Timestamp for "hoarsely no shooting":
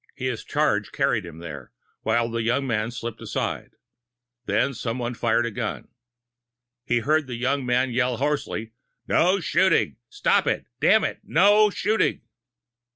8.17-9.97